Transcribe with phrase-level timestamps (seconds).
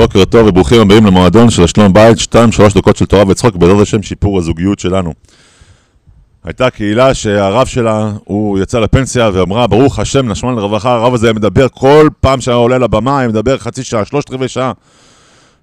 [0.00, 4.02] בוקר טוב וברוכים הבאים למועדון של השלום בית, 2-3 דקות של תורה וצחוק, בעזרת השם
[4.02, 5.12] שיפור הזוגיות שלנו.
[6.44, 11.66] הייתה קהילה שהרב שלה, הוא יצא לפנסיה ואמרה, ברוך השם, נשמע לרווחה, הרב הזה מדבר
[11.68, 14.72] כל פעם שהיה עולה לבמה, היה מדבר חצי שעה, שלושת רבעי שעה.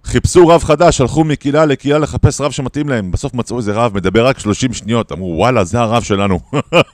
[0.05, 3.11] חיפשו רב חדש, הלכו מקהילה לקהילה לחפש רב שמתאים להם.
[3.11, 5.11] בסוף מצאו איזה רב, מדבר רק 30 שניות.
[5.11, 6.39] אמרו, וואלה, זה הרב שלנו.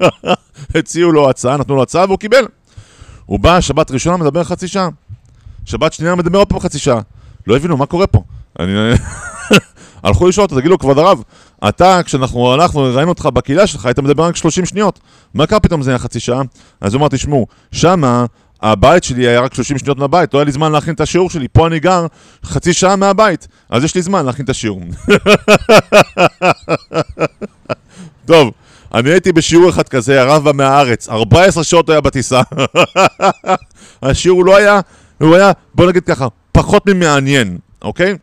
[0.76, 2.46] הציעו לו הצעה, נתנו לו הצעה והוא קיבל.
[3.26, 4.90] הוא בא, שבת ראשונה מדבר חצי שעה.
[5.66, 7.00] שבת שנייה מדבר עוד פעם חצי שעה.
[7.48, 8.24] לא הבינו מה קורה פה.
[8.60, 8.72] אני...
[10.04, 11.22] הלכו לשאול אותו, תגידו, כבוד הרב,
[11.68, 15.00] אתה, כשאנחנו הלכנו, ראינו אותך בקהילה שלך, היית מדבר רק 30 שניות.
[15.34, 16.42] מה קרה פתאום זה היה חצי שעה?
[16.82, 18.26] אז הוא אמר, תשמעו, שמה
[18.62, 21.48] הבית שלי היה רק 30 שניות מהבית, לא היה לי זמן להכין את השיעור שלי,
[21.48, 22.06] פה אני גר
[22.46, 24.82] חצי שעה מהבית, אז יש לי זמן להכין את השיעור.
[28.26, 28.52] טוב,
[28.94, 32.42] אני הייתי בשיעור אחד כזה, הרב בא מהארץ, 14 שעות היה בטיסה.
[34.04, 34.80] השיעור לא היה,
[35.22, 38.18] הוא היה, בוא נגיד ככה, פחות ממעניין, אוקיי?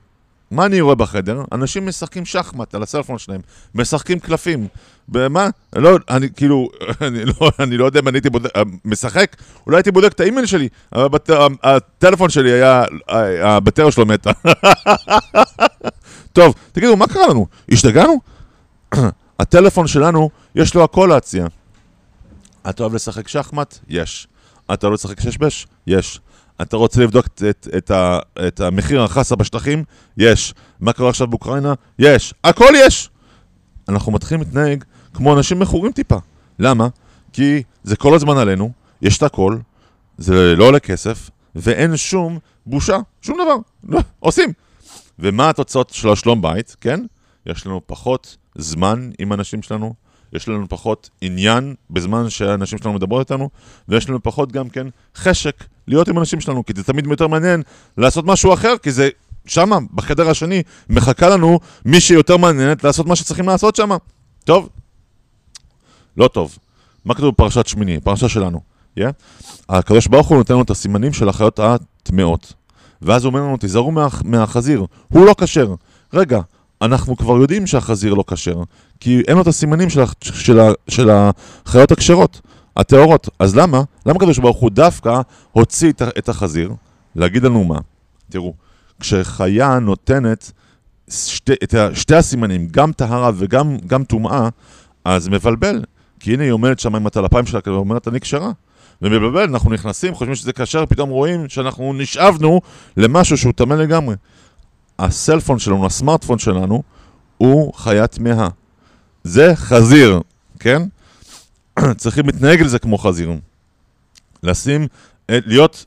[0.51, 1.43] מה אני רואה בחדר?
[1.53, 3.41] אנשים משחקים שחמט על הסלפון שלהם,
[3.75, 4.69] משחקים קלפים.
[5.09, 5.49] במה?
[5.77, 6.69] לא, אני כאילו,
[7.07, 8.51] אני לא, אני לא יודע אם אני הייתי בודק,
[8.85, 9.37] משחק,
[9.67, 11.31] אולי הייתי בודק את האימייל שלי, אבל בת,
[11.63, 12.85] הטלפון שלי היה,
[13.43, 14.31] הבטריה שלו מתה.
[16.33, 17.47] טוב, תגידו, מה קרה לנו?
[17.71, 18.21] השתגענו?
[19.41, 21.47] הטלפון שלנו, יש לו הכל להציע.
[22.71, 23.79] אתה אוהב לשחק שחמט?
[23.89, 24.29] יש.
[24.73, 25.67] אתה אוהב לשחק ששבש?
[25.87, 26.21] יש.
[26.63, 29.85] אתה רוצה לבדוק את, את, את, ה, את המחיר החסה בשטחים?
[30.17, 30.55] יש.
[30.81, 31.75] מה קורה עכשיו באוקראינה?
[31.99, 32.35] יש.
[32.45, 33.11] הכל יש!
[33.89, 36.17] אנחנו מתחילים להתנהג כמו אנשים מכורים טיפה.
[36.59, 36.89] למה?
[37.33, 38.73] כי זה כל הזמן עלינו,
[39.03, 39.59] יש את הכל,
[40.19, 43.57] זה לא עולה כסף, ואין שום בושה, שום דבר.
[43.85, 44.53] לא, עושים.
[45.19, 47.01] ומה התוצאות של השלום בית, כן?
[47.47, 49.95] יש לנו פחות זמן עם אנשים שלנו,
[50.33, 53.51] יש לנו פחות עניין בזמן שהאנשים שלנו מדברות איתנו,
[53.89, 54.87] ויש לנו פחות גם כן
[55.17, 57.63] חשק להיות עם אנשים שלנו, כי זה תמיד יותר מעניין
[57.99, 59.09] לעשות משהו אחר, כי זה
[59.47, 63.97] שמה, בחדר השני, מחכה לנו מי שיותר מעניינת לעשות מה שצריכים לעשות שמה.
[64.45, 64.69] טוב?
[66.17, 66.59] לא טוב.
[67.05, 68.01] מה כתוב בפרשת שמיני?
[68.01, 68.61] פרשה שלנו.
[68.99, 69.03] Yeah?
[69.69, 72.53] הקדוש ברוך הוא נותן לנו את הסימנים של החיות הטמאות.
[73.03, 75.75] ואז הוא אומר לנו, תיזהרו מה, מהחזיר, הוא לא כשר.
[76.15, 76.41] רגע,
[76.83, 78.63] אנחנו כבר יודעים שהחזיר לא כשר,
[79.01, 80.59] כי אין לו את הסימנים של, של,
[80.89, 82.41] של החיות הכשרות,
[82.77, 83.29] הטהורות.
[83.39, 83.83] אז למה?
[84.07, 85.21] למה הקדוש ברוך הוא דווקא
[85.53, 86.73] הוציא את החזיר?
[87.17, 87.79] להגיד לנו מה?
[88.29, 88.55] תראו,
[89.01, 90.53] כשחיה נותנת
[91.11, 94.49] שתי, את שתי הסימנים, גם טהרה וגם טומאה,
[95.05, 95.85] אז מבלבל.
[96.21, 98.53] כי הנה היא עומדת שם עם הטלפיים שלה, ואומרת, אני כשרה.
[99.03, 102.61] ומבלבל, אנחנו נכנסים, חושבים שזה כשר, פתאום רואים שאנחנו נשאבנו
[102.97, 104.15] למשהו שהוא טמא לגמרי.
[105.05, 106.83] הסלפון שלנו, הסמארטפון שלנו,
[107.39, 108.49] הוא חיה טמאה.
[109.25, 110.21] זה חזיר,
[110.59, 110.83] כן?
[111.97, 113.33] צריכים להתנהג לזה כמו חזיר.
[114.43, 114.87] לשים,
[115.31, 115.87] אה, להיות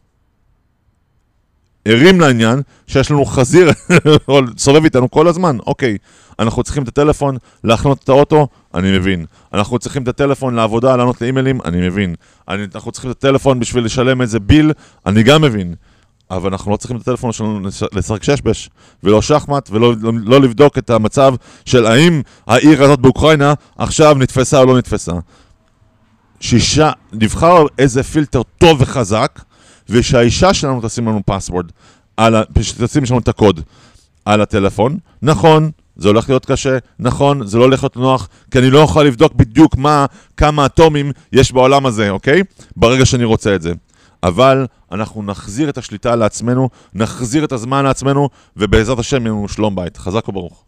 [1.85, 3.69] ערים לעניין שיש לנו חזיר
[4.57, 5.57] סובב איתנו כל הזמן.
[5.67, 5.97] אוקיי,
[6.39, 9.25] אנחנו צריכים את הטלפון להחנות את האוטו, אני מבין.
[9.53, 12.15] אנחנו צריכים את הטלפון לעבודה, לענות לאימיילים, אני מבין.
[12.47, 14.71] אנחנו צריכים את הטלפון בשביל לשלם איזה ביל,
[15.05, 15.75] אני גם מבין.
[16.31, 17.59] אבל אנחנו לא צריכים את הטלפון שלנו
[17.93, 18.69] לשחק ששבש,
[19.03, 21.35] ולא שחמט, ולא לא, לא לבדוק את המצב
[21.65, 25.13] של האם העיר הזאת באוקראינה עכשיו נתפסה או לא נתפסה.
[26.39, 29.41] שישה, נבחר איזה פילטר טוב וחזק,
[29.89, 31.65] ושהאישה שלנו תשים לנו פסוורד,
[32.61, 33.61] שתשים לנו את הקוד
[34.25, 34.97] על הטלפון.
[35.21, 39.07] נכון, זה הולך להיות קשה, נכון, זה לא הולך להיות נוח, כי אני לא יכול
[39.07, 40.05] לבדוק בדיוק מה,
[40.37, 42.41] כמה אטומים יש בעולם הזה, אוקיי?
[42.75, 43.73] ברגע שאני רוצה את זה.
[44.23, 49.75] אבל אנחנו נחזיר את השליטה לעצמנו, נחזיר את הזמן לעצמנו, ובעזרת השם יהיה לנו שלום
[49.75, 49.97] בית.
[49.97, 50.65] חזק וברוך.